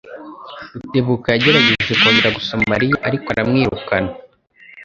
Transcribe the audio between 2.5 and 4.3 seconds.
Mariya ariko aramwirukana